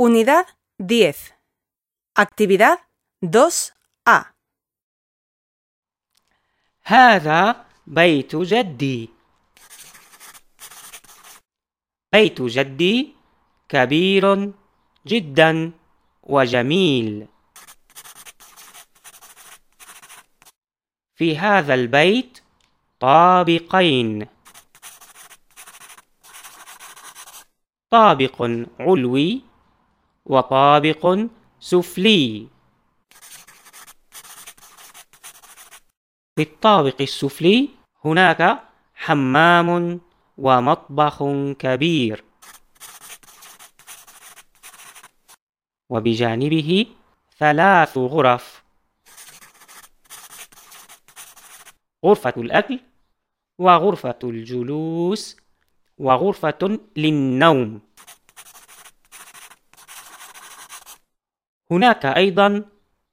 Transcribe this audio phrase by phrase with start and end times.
[0.00, 0.46] Unidad
[0.78, 1.36] 10.
[2.16, 2.78] Actividad
[3.20, 4.32] 2A.
[6.82, 9.10] هذا بيت جدي
[12.12, 13.14] بيت جدي
[13.68, 14.52] كبير
[15.06, 15.72] جدا
[16.22, 17.28] وجميل
[21.14, 22.42] في هذا البيت
[23.00, 24.26] طابقين
[27.90, 28.42] طابق
[28.80, 29.49] علوي
[30.30, 31.26] وطابق
[31.60, 32.48] سفلي.
[36.36, 37.68] في الطابق السفلي
[38.04, 38.62] هناك
[38.94, 40.00] حمام
[40.38, 41.22] ومطبخ
[41.58, 42.24] كبير.
[45.88, 46.86] وبجانبه
[47.38, 48.62] ثلاث غرف.
[52.04, 52.80] غرفة الأكل
[53.58, 55.36] وغرفة الجلوس
[55.98, 57.89] وغرفة للنوم.
[61.70, 62.64] هناك أيضا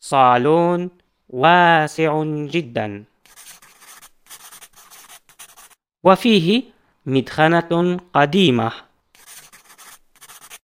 [0.00, 0.90] صالون
[1.28, 3.04] واسع جدا.
[6.04, 6.62] وفيه
[7.06, 8.72] مدخنة قديمة.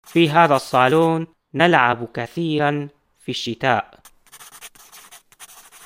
[0.04, 2.88] في هذا الصالون نلعب كثيرا
[3.20, 4.00] في الشتاء.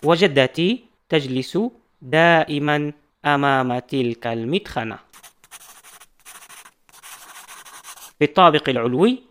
[0.04, 1.58] وجدتي تجلس
[2.02, 2.94] دائما
[3.26, 5.00] أمام تلك المدخنة.
[8.20, 9.24] في الطابق العلوي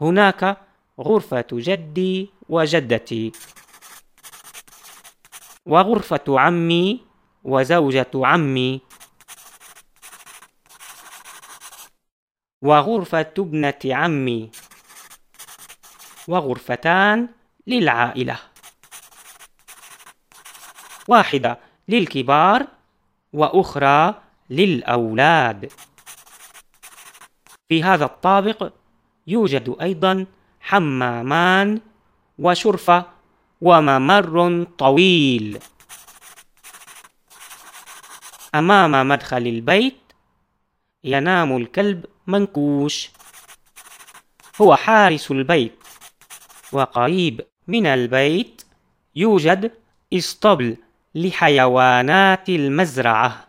[0.00, 0.65] هناك
[1.00, 3.32] غرفة جدي وجدتي
[5.66, 7.00] وغرفة عمي
[7.44, 8.80] وزوجة عمي
[12.62, 14.50] وغرفة ابنة عمي
[16.28, 17.28] وغرفتان
[17.66, 18.38] للعائلة.
[21.08, 22.66] واحدة للكبار
[23.32, 25.72] وأخرى للأولاد.
[27.68, 28.72] في هذا الطابق
[29.26, 30.26] يوجد أيضا
[30.66, 31.80] حمامان
[32.38, 33.04] وشرفة
[33.60, 35.58] وممر طويل.
[38.54, 39.96] أمام مدخل البيت
[41.04, 43.10] ينام الكلب منكوش.
[44.60, 45.78] هو حارس البيت
[46.72, 48.62] وقريب من البيت.
[49.16, 49.72] يوجد
[50.12, 50.76] إسطبل
[51.14, 53.45] لحيوانات المزرعة.